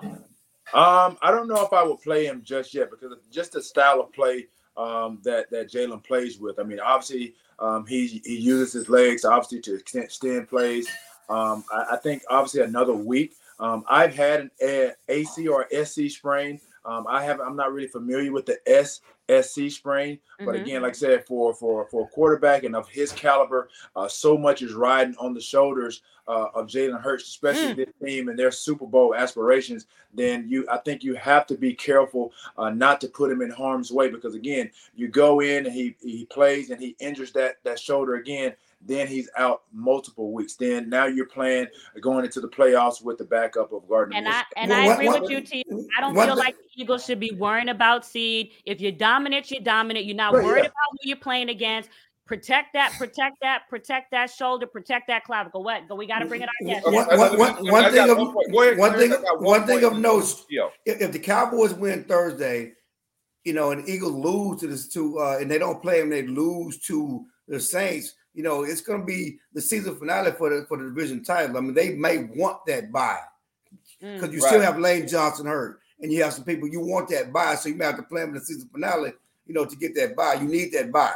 Um, 0.73 1.17
I 1.21 1.31
don't 1.31 1.47
know 1.47 1.63
if 1.65 1.73
I 1.73 1.83
would 1.83 2.01
play 2.01 2.25
him 2.25 2.41
just 2.43 2.73
yet 2.73 2.89
because 2.89 3.13
just 3.31 3.53
the 3.53 3.61
style 3.61 4.01
of 4.01 4.11
play 4.13 4.47
um, 4.77 5.19
that 5.23 5.49
that 5.51 5.71
Jalen 5.71 6.03
plays 6.03 6.39
with. 6.39 6.59
I 6.59 6.63
mean, 6.63 6.79
obviously, 6.79 7.35
um, 7.59 7.85
he 7.85 8.21
he 8.25 8.37
uses 8.37 8.73
his 8.73 8.89
legs 8.89 9.25
obviously 9.25 9.61
to 9.61 9.75
extend, 9.75 10.05
extend 10.05 10.49
plays. 10.49 10.87
Um, 11.29 11.63
I, 11.73 11.85
I 11.91 11.97
think 11.97 12.23
obviously 12.29 12.61
another 12.61 12.93
week. 12.93 13.35
Um, 13.59 13.85
I've 13.87 14.13
had 14.13 14.49
an 14.61 14.93
AC 15.07 15.47
or 15.47 15.67
SC 15.71 16.09
sprain. 16.09 16.59
Um, 16.83 17.07
I 17.07 17.23
have 17.23 17.39
I'm 17.39 17.55
not 17.55 17.73
really 17.73 17.87
familiar 17.87 18.31
with 18.31 18.45
the 18.45 18.57
S 18.67 19.01
SC 19.29 19.69
sprain, 19.69 20.19
but 20.39 20.55
Mhm. 20.55 20.61
again, 20.61 20.81
like 20.83 20.91
I 20.91 20.97
said, 20.97 21.25
for 21.25 21.53
for 21.53 21.85
for 21.87 22.03
a 22.03 22.07
quarterback 22.07 22.63
and 22.63 22.75
of 22.75 22.87
his 22.89 23.11
caliber, 23.11 23.69
uh, 23.95 24.07
so 24.07 24.37
much 24.37 24.61
is 24.61 24.73
riding 24.73 25.15
on 25.17 25.33
the 25.33 25.41
shoulders 25.41 26.01
uh, 26.27 26.47
of 26.55 26.65
Jalen 26.65 26.99
Hurts, 27.01 27.25
especially 27.27 27.73
this 27.73 27.93
team 28.03 28.29
and 28.29 28.39
their 28.39 28.49
Super 28.51 28.87
Bowl 28.87 29.13
aspirations. 29.13 29.85
Then 30.11 30.47
you, 30.49 30.65
I 30.71 30.77
think 30.77 31.03
you 31.03 31.13
have 31.15 31.45
to 31.47 31.55
be 31.55 31.73
careful 31.75 32.33
uh, 32.57 32.71
not 32.71 32.99
to 33.01 33.07
put 33.07 33.31
him 33.31 33.43
in 33.43 33.51
harm's 33.51 33.91
way 33.91 34.09
because 34.09 34.33
again, 34.33 34.71
you 34.95 35.07
go 35.07 35.41
in 35.41 35.65
and 35.67 35.73
he 35.75 35.95
he 36.01 36.25
plays 36.25 36.71
and 36.71 36.81
he 36.81 36.95
injures 36.99 37.31
that 37.33 37.57
that 37.63 37.79
shoulder 37.79 38.15
again. 38.15 38.55
Then 38.81 39.07
he's 39.07 39.29
out 39.37 39.63
multiple 39.73 40.31
weeks. 40.31 40.55
Then 40.55 40.89
now 40.89 41.05
you're 41.05 41.25
playing 41.27 41.67
going 42.01 42.23
into 42.23 42.39
the 42.39 42.47
playoffs 42.47 43.03
with 43.03 43.17
the 43.17 43.23
backup 43.23 43.73
of 43.73 43.87
Gardner. 43.89 44.17
And 44.17 44.27
I 44.27 44.43
and 44.57 44.69
Well, 44.69 44.79
I 44.79 44.85
what- 44.85 44.93
agree 44.95 45.07
what- 45.07 45.21
with 45.21 45.31
you, 45.31 45.41
T. 45.41 45.63
I 45.97 46.01
don't 46.01 46.13
feel 46.13 46.25
thing- 46.27 46.35
like 46.37 46.55
the 46.57 46.81
Eagles 46.81 47.03
should 47.05 47.19
be 47.19 47.31
worrying 47.31 47.69
about 47.69 48.05
seed. 48.05 48.51
If 48.65 48.81
you're 48.81 48.91
dominant, 48.91 49.49
you're 49.49 49.61
dominant. 49.63 50.05
You're 50.05 50.15
not 50.15 50.33
Right, 50.33 50.43
worried 50.43 50.63
yeah. 50.63 50.67
about 50.67 50.91
who 50.91 50.97
you're 51.09 51.17
playing 51.17 51.49
against. 51.49 51.89
Protect 52.27 52.73
that, 52.73 52.91
protect 52.97 53.37
that, 53.43 53.63
protect 53.69 54.09
that 54.11 54.31
shoulder, 54.31 54.65
protect 54.65 55.07
that 55.07 55.23
clavicle. 55.25 55.63
What? 55.63 55.87
Go, 55.87 55.93
we 55.95 56.07
got 56.07 56.19
to 56.19 56.25
bring 56.25 56.41
it 56.41 56.49
out. 56.49 56.53
Yes. 56.61 56.83
One- 56.83 56.93
one- 56.95 57.37
one- 57.71 57.91
thing 57.91 58.09
of- 58.09 58.17
one 58.17 58.33
point. 58.33 58.51
Go 58.51 58.61
ahead, 58.63 58.77
one 58.79 58.93
thing- 58.97 59.11
one 59.39 59.65
thing 59.67 59.83
of 59.83 59.97
note- 59.99 60.43
If, 60.85 61.01
if 61.01 61.11
the 61.11 61.19
Cowboys 61.19 61.73
win 61.75 62.03
Thursday, 62.05 62.73
you 63.43 63.53
know, 63.53 63.69
and 63.71 63.87
Eagles 63.87 64.13
lose 64.13 64.59
to 64.61 64.67
this 64.67 64.87
to 64.89 65.19
uh, 65.19 65.37
and 65.39 65.49
they 65.51 65.59
don't 65.59 65.81
play 65.83 65.99
them, 66.01 66.09
they 66.09 66.23
lose 66.23 66.79
to 66.87 67.25
the 67.47 67.59
Saints. 67.59 68.15
You 68.35 68.43
know, 68.43 68.63
it's 68.63 68.81
going 68.81 68.99
to 68.99 69.05
be 69.05 69.39
the 69.53 69.61
season 69.61 69.95
finale 69.97 70.31
for 70.31 70.49
the 70.49 70.65
for 70.67 70.77
the 70.77 70.83
division 70.83 71.23
title. 71.23 71.57
I 71.57 71.61
mean, 71.61 71.73
they 71.73 71.95
may 71.95 72.17
want 72.35 72.65
that 72.67 72.91
bye 72.91 73.19
Mm. 74.03 74.15
because 74.19 74.33
you 74.35 74.41
Right. 74.41 74.47
still 74.49 74.61
have 74.61 74.77
Lane 74.77 75.07
Johnson 75.07 75.45
hurt, 75.45 75.79
and 76.01 76.11
you 76.11 76.21
have 76.23 76.33
some 76.33 76.43
people 76.43 76.67
you 76.67 76.81
want 76.81 77.07
that 77.09 77.31
bye, 77.31 77.55
so 77.55 77.69
you 77.69 77.75
may 77.75 77.85
have 77.85 77.95
to 77.97 78.03
plan 78.03 78.27
for 78.33 78.39
the 78.39 78.45
season 78.45 78.67
finale. 78.69 79.13
You 79.47 79.53
know, 79.53 79.63
to 79.65 79.75
get 79.75 79.95
that 79.95 80.15
bye, 80.15 80.33
you 80.33 80.47
need 80.47 80.73
that 80.73 80.91
bye. 80.91 81.13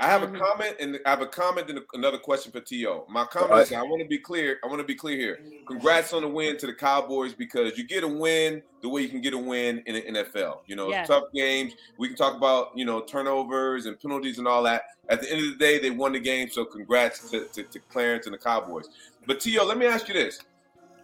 I 0.00 0.06
have 0.06 0.22
Mhm. 0.22 0.36
a 0.36 0.38
comment 0.38 0.76
and 0.78 1.00
I 1.04 1.10
have 1.10 1.22
a 1.22 1.26
comment 1.26 1.68
and 1.70 1.80
another 1.92 2.18
question 2.18 2.52
for 2.52 2.60
To. 2.60 3.04
My 3.08 3.24
comment 3.24 3.52
All 3.52 3.58
is 3.58 3.72
I 3.72 3.82
want 3.82 4.00
to 4.00 4.06
be 4.08 4.18
clear. 4.18 4.60
I 4.62 4.68
want 4.68 4.78
to 4.78 4.84
be 4.86 4.94
clear 4.94 5.16
here. 5.16 5.40
Congrats 5.66 6.12
on 6.12 6.22
the 6.22 6.28
win 6.28 6.56
to 6.58 6.66
the 6.66 6.72
Cowboys 6.74 7.34
because 7.34 7.76
you 7.76 7.84
get 7.84 8.04
a 8.04 8.08
win 8.08 8.62
the 8.80 8.88
way 8.88 9.02
you 9.02 9.08
can 9.08 9.20
get 9.20 9.34
a 9.34 9.38
win 9.38 9.82
in 9.86 9.94
the 9.96 10.02
NFL. 10.02 10.62
You 10.66 10.76
know, 10.76 10.88
Yes. 10.90 11.08
tough 11.08 11.24
games. 11.34 11.74
We 11.98 12.06
can 12.06 12.16
talk 12.16 12.36
about 12.36 12.70
you 12.76 12.84
know 12.84 13.00
turnovers 13.00 13.86
and 13.86 13.98
penalties 14.00 14.38
and 14.38 14.46
all 14.46 14.62
that. 14.62 14.84
At 15.08 15.20
the 15.20 15.32
end 15.32 15.44
of 15.44 15.52
the 15.52 15.56
day, 15.58 15.78
they 15.80 15.90
won 15.90 16.12
the 16.12 16.20
game. 16.20 16.48
So 16.50 16.64
congrats 16.64 17.28
to, 17.30 17.46
to, 17.46 17.62
to 17.64 17.78
Clarence 17.90 18.26
and 18.26 18.34
the 18.34 18.38
Cowboys. 18.38 18.88
But 19.26 19.40
T.O., 19.40 19.64
let 19.64 19.78
me 19.78 19.86
ask 19.86 20.06
you 20.06 20.14
this. 20.14 20.38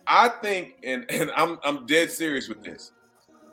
I 0.06 0.28
think, 0.28 0.76
and 0.84 1.04
and 1.10 1.32
I'm 1.36 1.58
I'm 1.64 1.84
dead 1.86 2.12
serious 2.12 2.48
with 2.48 2.62
this. 2.62 2.92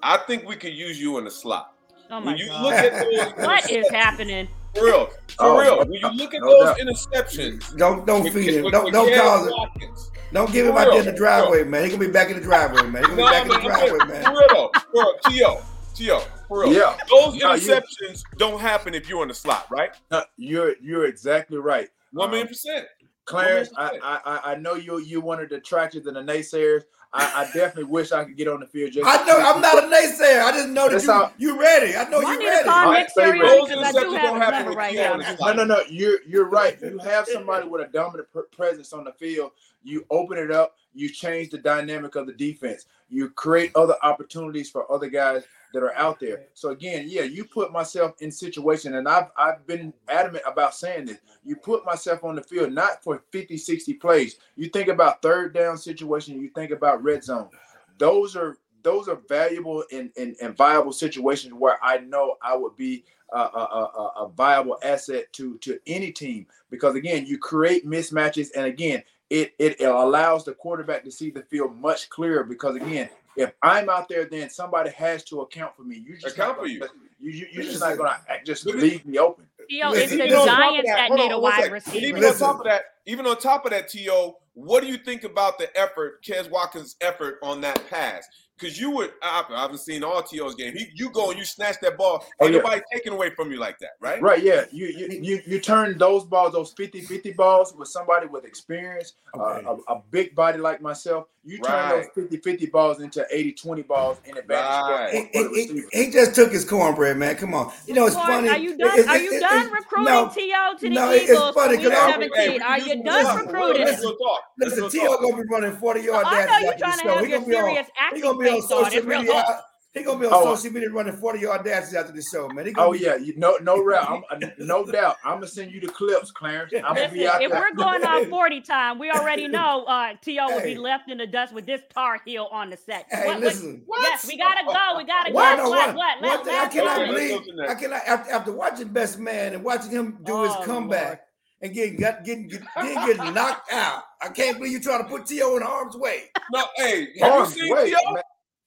I 0.03 0.17
think 0.17 0.47
we 0.47 0.55
could 0.55 0.73
use 0.73 0.99
you 1.01 1.17
in 1.17 1.23
the 1.25 1.31
slot. 1.31 1.73
Oh 2.11 2.19
my 2.19 2.27
When 2.31 2.37
you 2.37 2.47
God. 2.47 2.61
look 2.63 2.73
at 2.73 2.93
those, 3.37 3.45
what 3.47 3.71
is 3.71 3.89
happening? 3.89 4.47
For 4.75 4.83
real, 4.85 5.05
for 5.07 5.13
Oh, 5.39 5.59
real. 5.61 5.79
When 5.79 5.93
you 5.93 6.07
look 6.11 6.33
at 6.33 6.41
no 6.41 6.49
those 6.49 6.77
doubt. 6.77 6.79
interceptions, 6.79 7.77
Don't 7.77 8.05
don't 8.05 8.23
with- 8.23 8.33
feed 8.33 8.53
him. 8.55 8.63
with- 8.65 8.73
Don't 8.73 8.85
with 8.85 8.93
don't 8.93 9.09
Cam 9.09 9.21
cause 9.21 9.47
it. 9.47 9.53
Watkins. 9.53 10.11
Don't 10.33 10.51
give 10.51 10.65
him 10.65 10.73
For 10.73 10.79
out 10.79 10.85
there 10.91 10.99
in 10.99 11.05
the 11.05 11.11
driveway, 11.11 11.63
man. 11.63 11.83
He 11.83 11.89
gonna 11.89 11.99
be 12.05 12.11
back 12.11 12.29
in 12.29 12.37
the 12.37 12.41
driveway, 12.43 12.83
man. 12.83 13.03
He 13.03 13.09
gonna 13.09 13.15
be 13.17 13.21
No, 13.23 13.29
back 13.29 13.43
in 13.43 13.49
the 13.49 13.57
driveway, 13.59 13.97
man. 14.07 14.23
For 14.23 14.31
real, 14.31 14.47
though. 14.49 14.71
for 14.79 14.91
real. 14.93 15.13
T.O. 15.29 15.61
T.O. 15.93 16.23
For 16.47 16.61
real. 16.61 16.73
Yeah. 16.73 16.97
Those 17.09 17.35
No, 17.35 17.53
you- 17.53 17.69
interceptions 17.69 18.23
don't 18.37 18.59
happen 18.59 18.93
if 18.93 19.09
you're 19.09 19.21
in 19.23 19.27
the 19.27 19.33
slot, 19.33 19.67
right? 19.69 19.91
You're 20.37 20.75
you're 20.81 21.05
exactly 21.05 21.57
right. 21.57 21.89
One 22.13 22.25
Um, 22.25 22.31
million 22.31 22.47
percent. 22.47 22.87
Clarence, 23.31 23.69
I, 23.77 23.99
I 24.03 24.19
I- 24.25 24.51
I 24.51 24.55
know 24.55 24.75
you 24.75 24.99
you 24.99 25.21
wanted 25.21 25.49
the 25.49 25.57
detractors 25.57 26.05
and 26.05 26.15
the 26.15 26.21
naysayers. 26.21 26.83
I, 27.13 27.41
I, 27.41 27.45
definitely 27.53 27.85
wish 27.85 28.13
I 28.13 28.23
could 28.23 28.37
get 28.37 28.47
on 28.47 28.61
the 28.61 28.65
field. 28.65 28.93
Just 28.93 29.05
I 29.05 29.25
know 29.25 29.37
I'm 29.37 29.59
not 29.59 29.83
a 29.83 29.87
naysayer. 29.87 30.43
I 30.43 30.51
just 30.53 30.69
know 30.69 30.87
that 30.87 31.03
you, 31.03 31.11
how, 31.11 31.33
you 31.37 31.59
ready. 31.59 31.93
I 31.93 32.07
know 32.09 32.21
you 32.21 32.39
ready. 32.39 32.69
Call 32.69 32.93
Nick 32.93 33.09
Sirianni 33.13 33.83
I 33.83 33.91
do 33.91 34.13
have 34.13 34.67
a 34.67 34.71
right 34.71 34.95
now. 34.95 35.17
No, 35.41 35.53
no, 35.53 35.65
no. 35.65 35.81
You're 35.89 36.19
you're 36.25 36.47
right. 36.47 36.77
You 36.81 36.97
have 36.99 37.27
somebody 37.27 37.67
with 37.67 37.81
a 37.81 37.91
dominant 37.91 38.29
presence 38.51 38.93
on 38.93 39.03
the 39.03 39.11
field. 39.13 39.51
You 39.83 40.05
open 40.09 40.37
it 40.37 40.51
up. 40.51 40.77
You 40.93 41.09
change 41.09 41.49
the 41.49 41.57
dynamic 41.57 42.15
of 42.15 42.27
the 42.27 42.33
defense. 42.33 42.85
You 43.09 43.29
create 43.29 43.71
other 43.75 43.95
opportunities 44.03 44.69
for 44.69 44.89
other 44.91 45.09
guys 45.09 45.43
that 45.73 45.83
are 45.83 45.95
out 45.95 46.19
there. 46.19 46.43
So 46.53 46.69
again, 46.69 47.05
yeah, 47.07 47.23
you 47.23 47.45
put 47.45 47.71
myself 47.71 48.13
in 48.19 48.31
situation, 48.31 48.95
and 48.95 49.07
I've 49.07 49.31
I've 49.37 49.65
been 49.67 49.93
adamant 50.07 50.43
about 50.45 50.75
saying 50.75 51.05
this. 51.05 51.19
You 51.43 51.55
put 51.55 51.85
myself 51.85 52.23
on 52.23 52.35
the 52.35 52.43
field 52.43 52.71
not 52.73 53.03
for 53.03 53.23
50, 53.31 53.57
60 53.57 53.93
plays. 53.95 54.37
You 54.55 54.69
think 54.69 54.87
about 54.87 55.21
third 55.21 55.53
down 55.53 55.77
situation, 55.77 56.41
you 56.41 56.49
think 56.53 56.71
about 56.71 57.03
red 57.03 57.23
zone. 57.23 57.49
Those 57.97 58.35
are 58.35 58.57
those 58.83 59.07
are 59.07 59.21
valuable 59.29 59.83
and, 59.91 60.11
and, 60.17 60.35
and 60.41 60.57
viable 60.57 60.93
situations 60.93 61.53
where 61.53 61.77
I 61.83 61.99
know 61.99 62.37
I 62.41 62.55
would 62.55 62.75
be 62.75 63.03
a, 63.31 63.37
a, 63.37 63.41
a, 63.41 64.25
a 64.25 64.29
viable 64.29 64.77
asset 64.83 65.31
to 65.33 65.57
to 65.59 65.79
any 65.87 66.11
team 66.11 66.47
because 66.69 66.95
again, 66.95 67.25
you 67.25 67.37
create 67.37 67.85
mismatches, 67.85 68.49
and 68.55 68.65
again, 68.65 69.03
it, 69.31 69.55
it, 69.59 69.79
it 69.79 69.85
allows 69.85 70.43
the 70.43 70.53
quarterback 70.53 71.05
to 71.05 71.11
see 71.11 71.31
the 71.31 71.41
field 71.43 71.79
much 71.79 72.09
clearer 72.09 72.43
because 72.43 72.75
again, 72.75 73.09
if 73.37 73.53
I'm 73.63 73.89
out 73.89 74.09
there, 74.09 74.25
then 74.25 74.49
somebody 74.49 74.89
has 74.89 75.23
to 75.25 75.39
account 75.39 75.73
for 75.77 75.83
me. 75.83 75.95
You 76.05 76.15
just 76.15 76.35
account 76.35 76.59
for 76.59 76.67
you. 76.67 76.85
You, 77.17 77.31
you 77.31 77.47
you're 77.49 77.63
just 77.63 77.79
not 77.79 77.97
gonna 77.97 78.19
just 78.45 78.65
leave 78.65 79.05
me 79.05 79.17
open. 79.19 79.45
Yo, 79.69 79.93
it's 79.93 80.11
the 80.11 80.27
Giants 80.27 80.89
that, 80.89 81.09
that 81.09 81.11
need 81.11 81.31
a 81.31 81.39
wide 81.39 81.71
receiver. 81.71 82.05
Even 82.05 82.25
on 82.25 82.37
top 82.37 82.59
of 82.59 82.65
that, 82.65 82.81
even 83.05 83.25
on 83.25 83.37
top 83.37 83.63
of 83.63 83.71
that, 83.71 83.87
T.O., 83.87 84.37
what 84.53 84.81
do 84.81 84.87
you 84.87 84.97
think 84.97 85.23
about 85.23 85.57
the 85.57 85.75
effort, 85.79 86.21
Quez 86.23 86.49
Watkins' 86.49 86.97
effort 86.99 87.39
on 87.41 87.61
that 87.61 87.81
pass? 87.89 88.27
Because 88.61 88.79
you 88.79 88.91
would 88.91 89.11
I, 89.21 89.43
haven't 89.49 89.79
seen 89.79 90.03
all 90.03 90.21
T.O.'s 90.21 90.55
game. 90.55 90.75
He, 90.75 90.87
you 90.93 91.09
go 91.09 91.31
and 91.31 91.39
you 91.39 91.45
snatch 91.45 91.77
that 91.81 91.97
ball. 91.97 92.25
Oh, 92.39 92.45
yeah. 92.45 92.57
nobody 92.57 92.81
taking 92.93 93.13
away 93.13 93.31
from 93.31 93.51
you 93.51 93.57
like 93.57 93.79
that, 93.79 93.91
right? 93.99 94.21
Right. 94.21 94.43
Yeah. 94.43 94.65
You 94.71 94.87
you 94.87 95.07
you, 95.21 95.41
you 95.45 95.59
turn 95.59 95.97
those 95.97 96.23
balls, 96.23 96.53
those 96.53 96.73
50-50 96.75 97.35
balls, 97.35 97.73
with 97.75 97.87
somebody 97.87 98.27
with 98.27 98.45
experience, 98.45 99.13
uh, 99.37 99.41
okay. 99.41 99.65
uh, 99.65 99.75
a, 99.87 99.93
a, 99.95 100.03
big 100.11 100.35
body 100.35 100.59
like 100.59 100.81
myself. 100.81 101.27
You 101.43 101.57
turn 101.57 101.73
right. 101.73 102.07
those 102.15 102.29
50-50 102.29 102.71
balls 102.71 103.01
into 103.01 103.25
80-20 103.33 103.87
balls 103.87 104.19
in 104.25 104.37
advantage. 104.37 105.13
Right. 105.13 105.29
He, 105.33 105.65
he, 105.65 105.83
he, 105.91 106.11
just 106.11 106.35
took 106.35 106.51
his 106.51 106.63
cornbread, 106.63 107.17
man. 107.17 107.35
Come 107.35 107.55
on. 107.55 107.73
You 107.87 107.95
know 107.95 108.05
it's 108.05 108.15
funny. 108.15 108.47
Are 108.47 108.59
you 108.59 108.77
done? 108.77 109.09
are 109.09 109.17
you 109.17 109.39
done 109.39 109.71
recruiting 109.71 110.13
no, 110.13 110.29
T.O. 110.29 110.73
to 110.77 110.81
the 110.81 110.89
no, 110.89 111.11
Eagles? 111.11 111.29
It's 111.29 111.55
funny 111.55 111.77
because 111.77 112.35
hey, 112.35 112.59
are 112.59 112.79
you 112.79 113.03
done 113.03 113.37
recruiting? 113.37 113.85
Listen, 113.87 114.13
listen 114.59 114.89
T.O. 114.91 115.17
gonna 115.19 115.41
be 115.41 115.49
running 115.49 115.75
40 115.77 116.01
yard 116.01 116.25
dashes. 116.25 116.51
I 116.51 116.61
know 116.61 116.67
you're 116.67 116.77
trying 116.77 116.99
to 116.99 117.09
have 117.09 117.27
your 117.27 117.43
serious 117.43 117.87
acting 117.97 118.41
face 118.41 118.71
on 118.71 118.93
it 118.93 119.25
yeah, 119.25 119.61
he 119.93 120.03
gonna 120.03 120.19
be 120.19 120.25
on 120.25 120.31
oh, 120.33 120.55
social 120.55 120.71
media 120.71 120.89
running 120.89 121.17
40 121.17 121.39
yard 121.39 121.65
dashes 121.65 121.93
after 121.93 122.13
the 122.13 122.21
show, 122.21 122.47
man. 122.47 122.71
oh 122.77 122.93
be- 122.93 122.99
yeah, 122.99 123.17
you, 123.17 123.33
no 123.35 123.57
no 123.61 123.87
doubt, 123.89 124.23
uh, 124.31 124.37
no 124.57 124.85
doubt. 124.85 125.17
I'm 125.25 125.35
gonna 125.35 125.47
send 125.47 125.73
you 125.73 125.81
the 125.81 125.87
clips, 125.87 126.31
Clarence. 126.31 126.71
I'm 126.73 126.95
Listen, 126.95 127.13
be 127.13 127.27
out 127.27 127.41
if 127.41 127.51
there. 127.51 127.59
we're 127.59 127.75
going 127.75 128.05
on 128.05 128.25
40 128.29 128.61
time, 128.61 128.99
we 128.99 129.11
already 129.11 129.47
know 129.49 129.83
uh 129.83 130.13
T.O. 130.21 130.47
hey. 130.47 130.55
will 130.55 130.63
be 130.63 130.75
left 130.77 131.09
in 131.09 131.17
the 131.17 131.27
dust 131.27 131.53
with 131.53 131.65
this 131.65 131.81
Tar 131.93 132.21
Heel 132.23 132.47
on 132.53 132.69
the 132.69 132.77
set. 132.77 133.05
Hey, 133.09 133.27
what, 133.27 133.41
listen, 133.41 133.83
what? 133.85 134.01
yes, 134.01 134.25
we 134.25 134.37
gotta 134.37 134.63
go. 134.65 134.97
We 134.97 135.03
gotta 135.03 135.33
what? 135.33 135.57
go. 135.57 135.63
No, 135.65 135.69
what? 135.69 135.95
What? 135.95 136.21
what? 136.21 136.47
I 136.47 136.67
cannot 136.69 137.07
believe. 137.07 137.41
I 137.67 137.75
cannot 137.75 138.01
after, 138.07 138.31
after, 138.31 138.51
watching 138.53 138.87
Best 138.87 139.19
Man 139.19 139.53
and 139.55 139.63
watching 139.63 139.91
him 139.91 140.19
do 140.23 140.33
oh, 140.33 140.43
his 140.43 140.65
comeback. 140.65 141.07
Lord. 141.07 141.19
And 141.63 141.75
getting 141.75 141.99
got 141.99 142.23
getting 142.23 142.47
getting, 142.47 143.05
getting 143.05 143.33
knocked 143.35 143.71
out. 143.71 144.03
I 144.19 144.29
can't 144.29 144.57
believe 144.57 144.71
you 144.71 144.79
trying 144.79 145.03
to 145.03 145.09
put 145.09 145.27
T.O. 145.27 145.57
in 145.57 145.61
harm's 145.61 145.95
way. 145.95 146.31
No, 146.51 146.65
hey, 146.75 147.09
have 147.19 147.33
arms 147.33 147.55
you 147.55 147.67
seen 147.67 147.85
T.O.? 147.85 148.21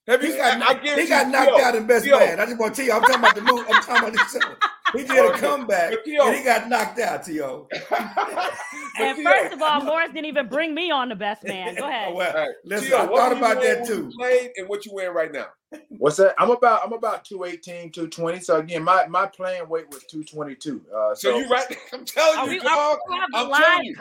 Have 0.07 0.21
you, 0.21 0.33
he 0.33 0.37
got, 0.37 0.59
knocked, 0.59 0.87
he 0.87 1.07
got 1.07 1.29
knocked 1.29 1.61
out 1.61 1.75
in 1.75 1.87
Best 1.87 2.05
Man. 2.05 2.39
I 2.39 2.45
just 2.45 2.59
want 2.59 2.75
to 2.75 2.81
tell 2.81 2.85
you, 2.85 2.93
I'm 2.93 3.01
talking 3.01 3.19
about 3.19 3.35
the 3.35 3.41
move. 3.41 3.65
I'm 3.67 3.81
talking 3.81 4.09
about 4.09 4.13
the 4.13 4.39
show. 4.39 4.55
He 4.93 5.03
did 5.03 5.25
a 5.25 5.37
comeback 5.37 5.93
and 6.05 6.35
he 6.35 6.43
got 6.43 6.69
knocked 6.69 6.99
out, 6.99 7.25
T.O. 7.25 7.67
and 8.99 9.23
first 9.23 9.53
of 9.53 9.61
all, 9.61 9.81
Morris 9.81 10.09
didn't 10.09 10.25
even 10.25 10.47
bring 10.47 10.73
me 10.73 10.91
on 10.91 11.09
the 11.09 11.15
Best 11.15 11.43
Man. 11.43 11.75
Go 11.75 11.87
ahead. 11.87 12.13
well, 12.15 12.33
right. 12.33 12.51
listen, 12.63 12.93
I 12.93 13.05
thought 13.07 13.35
about 13.35 13.61
that 13.61 13.85
too. 13.87 14.11
Played 14.15 14.51
and 14.57 14.69
what 14.69 14.85
you 14.85 14.93
wearing 14.93 15.15
right 15.15 15.31
now? 15.31 15.47
What's 15.89 16.17
that? 16.17 16.35
I'm 16.37 16.51
about 16.51 16.81
I'm 16.85 16.93
about 16.93 17.25
218, 17.25 17.91
220. 17.91 18.39
So 18.39 18.57
again, 18.57 18.83
my 18.83 19.07
my 19.07 19.25
playing 19.25 19.67
weight 19.67 19.89
was 19.89 20.03
222. 20.05 20.81
Uh, 20.87 21.15
so, 21.15 21.31
so 21.31 21.37
you 21.37 21.47
right? 21.49 21.65
I'm 21.93 22.05
telling 22.05 22.53
you, 22.53 22.61
dog. 22.61 22.99
I'm 23.33 23.49
telling 23.51 23.85
you. 23.85 23.95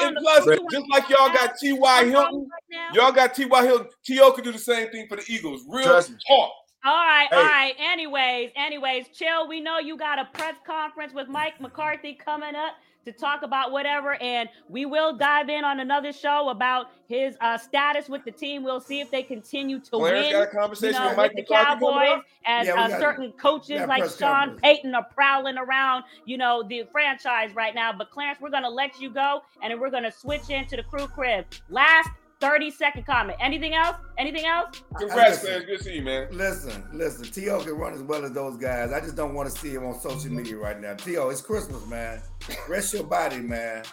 And 0.00 0.16
plus, 0.16 0.46
just 0.70 0.86
like 0.90 1.08
y'all 1.08 1.28
got 1.28 1.56
T.Y. 1.58 2.04
Hilton, 2.06 2.48
y'all 2.92 3.12
got 3.12 3.34
T.Y. 3.34 3.64
Hill. 3.64 3.86
T.O. 4.04 4.32
could 4.32 4.44
do 4.44 4.52
the 4.52 4.58
same 4.58 4.90
thing 4.90 5.06
for 5.08 5.16
the 5.16 5.24
Eagles. 5.28 5.64
Real 5.68 6.02
talk. 6.02 6.52
All 6.86 6.92
right, 6.92 7.28
hey. 7.30 7.36
all 7.36 7.42
right. 7.42 7.74
Anyways, 7.78 8.50
anyways, 8.56 9.06
chill. 9.14 9.48
We 9.48 9.60
know 9.60 9.78
you 9.78 9.96
got 9.96 10.18
a 10.18 10.26
press 10.26 10.56
conference 10.66 11.14
with 11.14 11.28
Mike 11.28 11.58
McCarthy 11.58 12.12
coming 12.12 12.54
up 12.54 12.74
to 13.06 13.12
talk 13.12 13.42
about 13.42 13.72
whatever, 13.72 14.20
and 14.22 14.48
we 14.68 14.84
will 14.84 15.16
dive 15.16 15.48
in 15.48 15.64
on 15.64 15.80
another 15.80 16.12
show 16.12 16.50
about 16.50 16.90
his 17.06 17.36
uh, 17.40 17.56
status 17.56 18.08
with 18.08 18.24
the 18.24 18.30
team. 18.30 18.62
We'll 18.62 18.80
see 18.80 19.00
if 19.00 19.10
they 19.10 19.22
continue 19.22 19.80
to 19.80 19.90
Clarence 19.90 20.26
win. 20.26 20.32
got 20.32 20.42
a 20.42 20.46
conversation 20.46 20.94
you 20.94 21.00
know, 21.00 21.08
with, 21.08 21.16
Mike 21.16 21.34
with 21.34 21.46
the 21.46 21.54
Cowboys, 21.54 22.22
as 22.44 22.66
yeah, 22.66 22.74
uh, 22.74 22.98
certain 22.98 23.32
coaches 23.32 23.82
like 23.86 24.04
Sean 24.18 24.58
Payton 24.58 24.94
are 24.94 25.06
prowling 25.14 25.56
around, 25.56 26.04
you 26.24 26.36
know, 26.36 26.62
the 26.68 26.84
franchise 26.92 27.54
right 27.54 27.74
now. 27.74 27.92
But 27.96 28.10
Clarence, 28.10 28.40
we're 28.40 28.50
gonna 28.50 28.68
let 28.68 29.00
you 29.00 29.10
go, 29.10 29.42
and 29.62 29.70
then 29.70 29.80
we're 29.80 29.90
gonna 29.90 30.12
switch 30.12 30.50
into 30.50 30.76
the 30.76 30.82
crew 30.82 31.06
crib. 31.06 31.46
Last 31.68 32.10
30 32.44 32.70
second 32.70 33.06
comment. 33.06 33.38
Anything 33.40 33.74
else? 33.74 33.96
Anything 34.18 34.44
else? 34.44 34.82
Congrats, 34.98 35.42
man. 35.42 35.64
Good 35.64 35.78
to 35.78 35.84
see 35.84 35.94
you, 35.94 36.02
man. 36.02 36.28
Listen, 36.30 36.84
listen. 36.92 37.24
T.O. 37.24 37.60
can 37.60 37.72
run 37.72 37.94
as 37.94 38.02
well 38.02 38.22
as 38.22 38.32
those 38.32 38.58
guys. 38.58 38.92
I 38.92 39.00
just 39.00 39.16
don't 39.16 39.32
want 39.32 39.50
to 39.50 39.58
see 39.58 39.70
him 39.70 39.86
on 39.86 39.98
social 39.98 40.30
media 40.30 40.56
right 40.56 40.78
now. 40.78 40.94
T.O., 40.94 41.30
it's 41.30 41.40
Christmas, 41.40 41.86
man. 41.86 42.20
Rest 42.68 42.92
your 42.92 43.04
body, 43.04 43.38
man. 43.38 43.84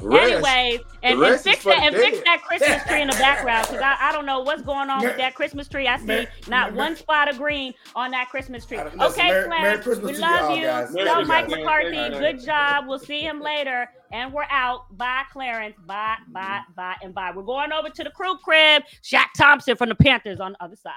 Rest. 0.00 0.32
Anyways, 0.32 0.80
and, 1.02 1.20
and 1.20 1.40
fix 1.40 1.64
that 1.64 1.82
and 1.82 1.94
fix 1.94 2.20
that 2.24 2.42
Christmas 2.42 2.82
tree 2.84 3.02
in 3.02 3.08
the 3.08 3.14
background 3.14 3.66
because 3.66 3.82
I, 3.82 3.96
I 4.00 4.12
don't 4.12 4.26
know 4.26 4.40
what's 4.40 4.62
going 4.62 4.90
on 4.90 5.02
with 5.02 5.16
that 5.16 5.34
Christmas 5.34 5.66
tree. 5.68 5.88
I 5.88 5.98
see 5.98 6.28
not 6.46 6.72
one 6.72 6.94
spot 6.94 7.28
of 7.28 7.36
green 7.36 7.74
on 7.96 8.12
that 8.12 8.28
Christmas 8.28 8.64
tree. 8.64 8.78
Okay, 8.78 8.96
Listen, 8.96 9.50
Merry, 9.50 9.80
we 10.00 10.16
love 10.16 10.56
you. 10.56 10.62
Merry 10.62 11.04
love 11.04 11.26
Mike 11.26 11.48
guys. 11.48 11.58
McCarthy. 11.58 12.10
Good 12.10 12.44
job. 12.44 12.86
We'll 12.86 13.00
see 13.00 13.22
him 13.22 13.40
later. 13.40 13.88
And 14.12 14.32
we're 14.32 14.46
out. 14.50 14.96
Bye, 14.96 15.24
Clarence. 15.32 15.74
Bye, 15.84 16.16
bye, 16.28 16.60
bye, 16.76 16.94
and 17.02 17.12
bye. 17.12 17.32
We're 17.34 17.42
going 17.42 17.72
over 17.72 17.90
to 17.90 18.04
the 18.04 18.10
crew 18.10 18.38
crib. 18.38 18.84
Shaq 19.02 19.32
Thompson 19.36 19.76
from 19.76 19.88
the 19.88 19.96
Panthers 19.96 20.38
on 20.38 20.52
the 20.52 20.62
other 20.62 20.76
side. 20.76 20.94